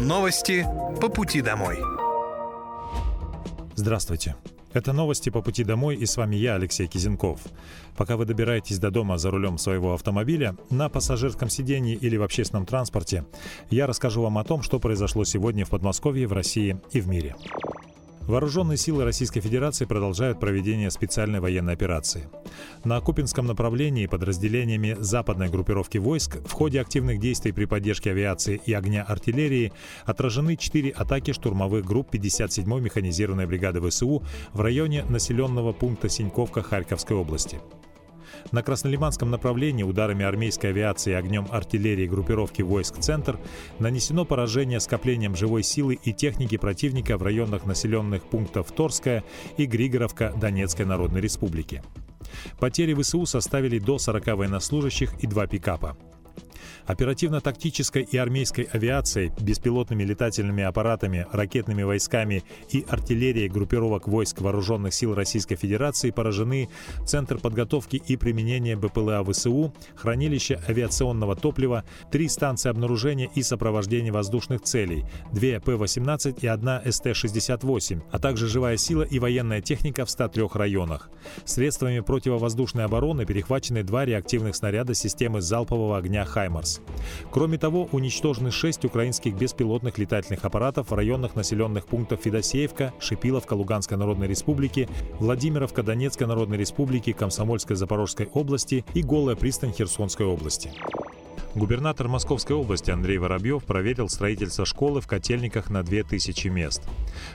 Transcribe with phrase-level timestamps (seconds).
[0.00, 0.64] Новости
[1.00, 1.78] по пути домой.
[3.74, 4.36] Здравствуйте.
[4.72, 7.40] Это новости по пути домой и с вами я, Алексей Кизенков.
[7.96, 12.64] Пока вы добираетесь до дома за рулем своего автомобиля, на пассажирском сидении или в общественном
[12.64, 13.24] транспорте,
[13.70, 17.34] я расскажу вам о том, что произошло сегодня в Подмосковье, в России и в мире.
[18.28, 22.28] Вооруженные силы Российской Федерации продолжают проведение специальной военной операции.
[22.84, 28.74] На Купинском направлении подразделениями западной группировки войск в ходе активных действий при поддержке авиации и
[28.74, 29.72] огня артиллерии
[30.04, 34.22] отражены четыре атаки штурмовых групп 57-й механизированной бригады ВСУ
[34.52, 37.58] в районе населенного пункта Синьковка Харьковской области.
[38.52, 43.38] На Краснолиманском направлении ударами армейской авиации и огнем артиллерии группировки войск «Центр»
[43.78, 49.24] нанесено поражение скоплением живой силы и техники противника в районах населенных пунктов Торская
[49.56, 51.82] и Григоровка Донецкой Народной Республики.
[52.58, 55.96] Потери ВСУ составили до 40 военнослужащих и два пикапа.
[56.86, 65.14] Оперативно-тактической и армейской авиацией, беспилотными летательными аппаратами, ракетными войсками и артиллерией группировок войск Вооруженных сил
[65.14, 66.68] Российской Федерации поражены
[67.06, 74.62] Центр подготовки и применения БПЛА ВСУ, хранилище авиационного топлива, три станции обнаружения и сопровождения воздушных
[74.62, 80.48] целей, две П-18 и одна СТ-68, а также живая сила и военная техника в 103
[80.54, 81.10] районах.
[81.44, 86.24] Средствами противовоздушной обороны перехвачены два реактивных снаряда системы залпового огня
[86.58, 86.80] «Хаймарс».
[87.30, 93.96] Кроме того, уничтожены шесть украинских беспилотных летательных аппаратов в районах населенных пунктов Федосеевка, Шипиловка Луганской
[93.96, 100.72] Народной Республики, Владимировка Донецкой Народной Республики, Комсомольской Запорожской области и Голая пристань Херсонской области.
[101.58, 106.82] Губернатор Московской области Андрей Воробьев проверил строительство школы в Котельниках на 2000 мест.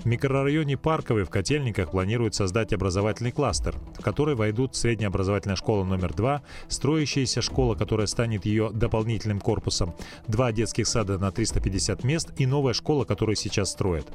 [0.00, 5.84] В микрорайоне Парковый в Котельниках планируют создать образовательный кластер, в который войдут средняя образовательная школа
[5.84, 9.94] номер 2, строящаяся школа, которая станет ее дополнительным корпусом,
[10.26, 14.08] два детских сада на 350 мест и новая школа, которую сейчас строят.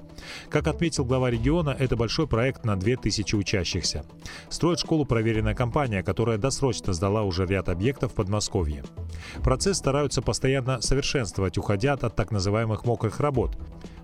[0.49, 4.03] Как отметил глава региона, это большой проект на 2000 учащихся.
[4.49, 8.83] Строит школу проверенная компания, которая досрочно сдала уже ряд объектов в Подмосковье.
[9.43, 13.57] Процесс стараются постоянно совершенствовать, уходя от так называемых мокрых работ.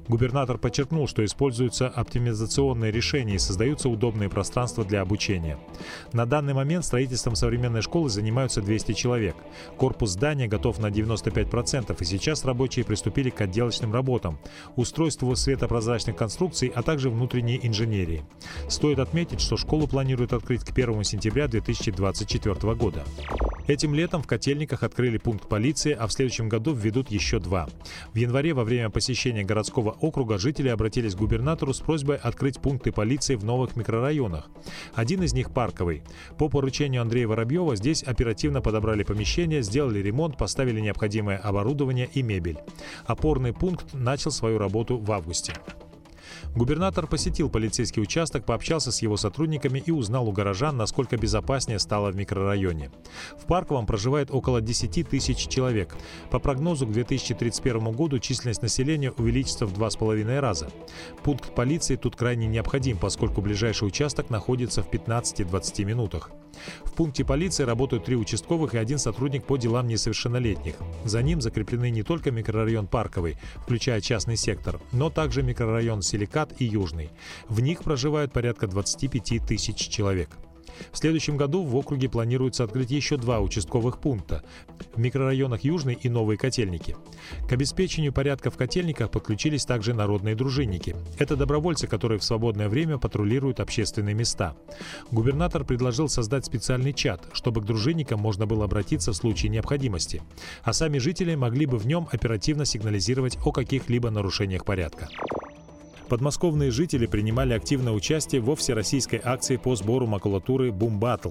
[0.10, 5.60] Губернатор подчеркнул, что используются оптимизационные решения и создаются удобные пространства для обучения.
[6.14, 9.36] На данный момент строительством современной школы занимаются 200 человек.
[9.78, 14.40] Корпус здания готов на 95%, и сейчас рабочие приступили к отделочным работам,
[14.76, 18.24] устройству светопрозрачных конструкций, а также внутренней инженерии.
[18.68, 23.04] Стоит отметить, что школу планируют открыть к 1 сентября 2024 года.
[23.70, 27.70] Этим летом в Котельниках открыли пункт полиции, а в следующем году введут еще два.
[28.14, 32.92] В январе во время посещения городского округа жители обратились к губернатору с просьбой открыть пункты
[32.92, 34.50] полиции в новых микрорайонах.
[34.94, 36.04] Один из них парковый.
[36.38, 42.60] По поручению Андрея Воробьева здесь оперативно подобрали помещение, сделали ремонт, поставили необходимое оборудование и мебель.
[43.06, 45.54] Опорный пункт начал свою работу в августе.
[46.56, 52.12] Губернатор посетил полицейский участок, пообщался с его сотрудниками и узнал у горожан, насколько безопаснее стало
[52.12, 52.92] в микрорайоне.
[53.38, 55.96] В Парковом проживает около 10 тысяч человек.
[56.32, 60.70] По прогнозу к 2031 году численность населения увеличится в два с половиной раза.
[61.24, 66.32] Пункт полиции тут крайне необходим, поскольку ближайший участок находится в 15-20 минутах.
[66.84, 70.76] В пункте полиции работают три участковых и один сотрудник по делам несовершеннолетних.
[71.06, 76.66] За ним закреплены не только микрорайон Парковый, включая частный сектор, но также микрорайон Силикат и
[76.66, 77.12] Южный.
[77.48, 80.30] В них проживают порядка 25 тысяч человек.
[80.92, 84.44] В следующем году в округе планируется открыть еще два участковых пункта
[84.96, 86.96] в микрорайонах Южный и Новые Котельники.
[87.48, 90.96] К обеспечению порядка в котельниках подключились также народные дружинники.
[91.18, 94.56] Это добровольцы, которые в свободное время патрулируют общественные места.
[95.12, 100.22] Губернатор предложил создать специальный чат, чтобы к дружинникам можно было обратиться в случае необходимости,
[100.64, 105.10] а сами жители могли бы в нем оперативно сигнализировать о каких-либо нарушениях порядка.
[106.10, 111.30] Подмосковные жители принимали активное участие во всероссийской акции по сбору макулатуры «Бум Баттл»,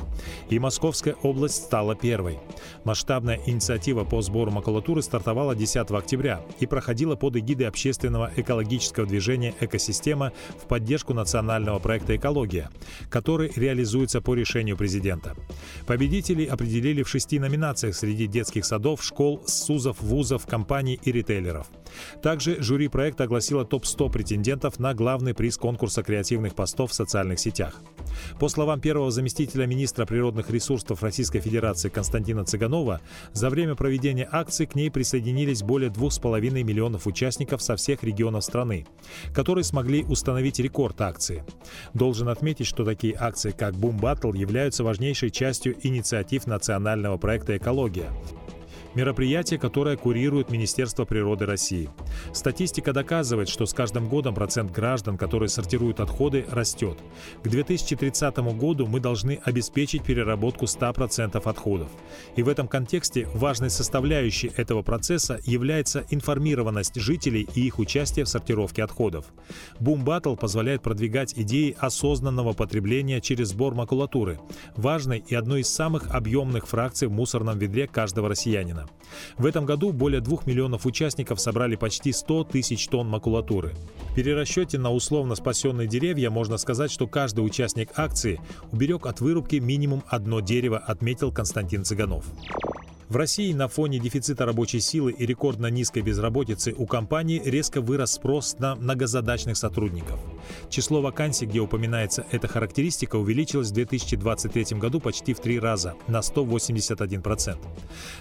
[0.51, 2.39] и Московская область стала первой.
[2.85, 9.53] Масштабная инициатива по сбору макулатуры стартовала 10 октября и проходила под эгидой общественного экологического движения
[9.59, 10.33] «Экосистема»
[10.63, 12.71] в поддержку национального проекта «Экология»,
[13.11, 15.35] который реализуется по решению президента.
[15.87, 21.67] Победителей определили в шести номинациях среди детских садов, школ, СУЗов, вузов, компаний и ритейлеров.
[22.23, 27.39] Также жюри проекта огласило топ-100 претендентов кандидатов на главный приз конкурса креативных постов в социальных
[27.39, 27.75] сетях.
[28.41, 33.01] По словам первого заместителя министра природных ресурсов Российской Федерации Константина Цыганова,
[33.33, 38.87] за время проведения акции к ней присоединились более 2,5 миллионов участников со всех регионов страны,
[39.35, 41.45] которые смогли установить рекорд акции.
[41.95, 48.11] Должен отметить, что такие акции, как Boom Battle, являются важнейшей частью инициатив национального проекта «Экология»,
[48.99, 51.89] Мероприятие, которое курирует Министерство природы России.
[52.33, 56.99] Статистика доказывает, что с каждым годом процент граждан, которые сортируют отходы, растет.
[57.45, 61.89] К 2030 году мы должны обеспечить переработку 100% отходов.
[62.35, 68.29] И в этом контексте важной составляющей этого процесса является информированность жителей и их участие в
[68.29, 69.27] сортировке отходов.
[69.79, 74.41] Boom Battle позволяет продвигать идеи осознанного потребления через сбор макулатуры,
[74.75, 78.88] важной и одной из самых объемных фракций в мусорном ведре каждого россиянина.
[79.37, 83.75] В этом году более двух миллионов участников собрали почти 100 тысяч тонн макулатуры.
[84.11, 88.41] В перерасчете на условно спасенные деревья можно сказать, что каждый участник акции
[88.73, 92.25] уберег от вырубки минимум одно дерево, отметил Константин Цыганов.
[93.09, 98.13] В России на фоне дефицита рабочей силы и рекордно низкой безработицы у компаний резко вырос
[98.13, 100.21] спрос на многозадачных сотрудников.
[100.69, 106.19] Число вакансий, где упоминается эта характеристика, увеличилось в 2023 году почти в три раза, на
[106.19, 107.57] 181%.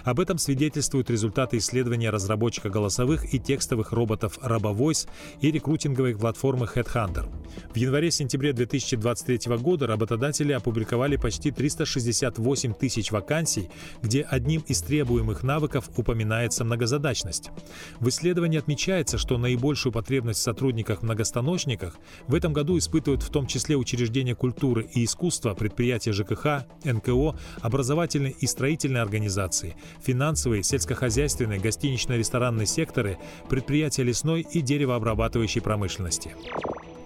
[0.04, 5.06] Об этом свидетельствуют результаты исследования разработчика голосовых и текстовых роботов RoboVoice
[5.42, 7.28] и рекрутинговой платформы Headhunter.
[7.74, 13.68] В январе-сентябре 2023 года работодатели опубликовали почти 368 тысяч вакансий,
[14.02, 17.50] где одним из из требуемых навыков упоминается многозадачность.
[17.98, 21.98] В исследовании отмечается, что наибольшую потребность в сотрудниках-многостаночниках
[22.28, 28.32] в этом году испытывают в том числе учреждения культуры и искусства, предприятия ЖКХ, НКО, образовательные
[28.38, 36.34] и строительные организации, финансовые, сельскохозяйственные, гостинично-ресторанные секторы, предприятия лесной и деревообрабатывающей промышленности.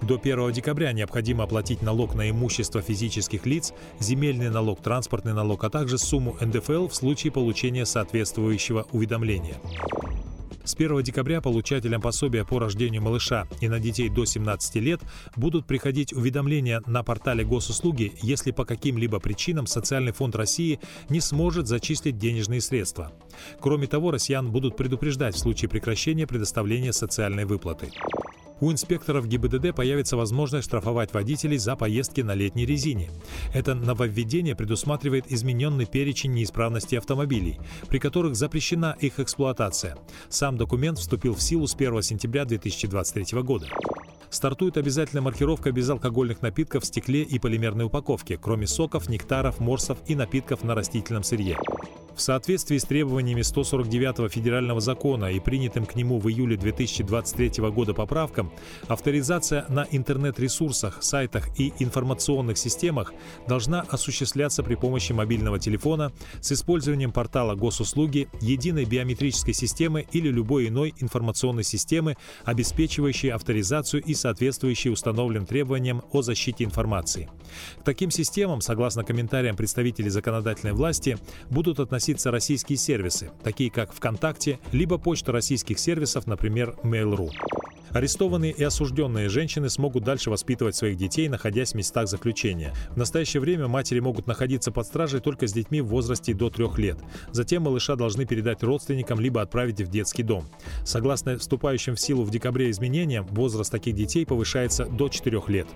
[0.02, 5.70] До 1 декабря необходимо оплатить налог на имущество физических лиц, земельный налог, транспортный налог, а
[5.70, 9.56] также сумму НДФЛ в случае получения соответствующего уведомления.
[10.64, 15.00] С 1 декабря получателям пособия по рождению малыша и на детей до 17 лет
[15.36, 21.66] будут приходить уведомления на портале госуслуги, если по каким-либо причинам Социальный фонд России не сможет
[21.66, 23.12] зачислить денежные средства.
[23.60, 27.90] Кроме того, россиян будут предупреждать в случае прекращения предоставления социальной выплаты.
[28.62, 33.10] У инспекторов ГИБДД появится возможность штрафовать водителей за поездки на летней резине.
[33.52, 39.98] Это нововведение предусматривает измененный перечень неисправностей автомобилей, при которых запрещена их эксплуатация.
[40.28, 43.66] Сам документ вступил в силу с 1 сентября 2023 года.
[44.30, 50.14] Стартует обязательная маркировка безалкогольных напитков в стекле и полимерной упаковке, кроме соков, нектаров, морсов и
[50.14, 51.58] напитков на растительном сырье.
[52.14, 57.94] В соответствии с требованиями 149 федерального закона и принятым к нему в июле 2023 года
[57.94, 58.52] поправкам,
[58.86, 63.14] авторизация на интернет-ресурсах, сайтах и информационных системах
[63.48, 70.68] должна осуществляться при помощи мобильного телефона с использованием портала госуслуги, единой биометрической системы или любой
[70.68, 77.30] иной информационной системы, обеспечивающей авторизацию и соответствующей установленным требованиям о защите информации.
[77.80, 81.16] К таким системам, согласно комментариям представителей законодательной власти,
[81.48, 87.30] будут относиться относиться российские сервисы, такие как ВКонтакте, либо почта российских сервисов, например, Mail.ru.
[87.90, 92.74] Арестованные и осужденные женщины смогут дальше воспитывать своих детей, находясь в местах заключения.
[92.90, 96.76] В настоящее время матери могут находиться под стражей только с детьми в возрасте до трех
[96.76, 96.98] лет.
[97.30, 100.44] Затем малыша должны передать родственникам либо отправить в детский дом.
[100.84, 105.68] Согласно вступающим в силу в декабре изменениям, возраст таких детей повышается до 4 лет.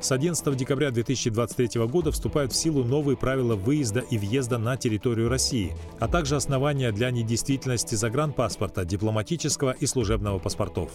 [0.00, 5.28] С 11 декабря 2023 года вступают в силу новые правила выезда и въезда на территорию
[5.28, 10.92] России, а также основания для недействительности загранпаспорта, дипломатического и служебного паспортов.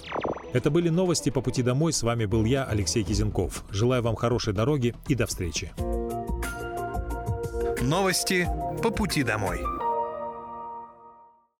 [0.53, 1.91] Это были новости по пути домой.
[1.91, 3.65] С вами был я, Алексей Кизенков.
[3.71, 5.73] Желаю вам хорошей дороги и до встречи.
[7.81, 8.47] Новости
[8.81, 9.59] по пути домой.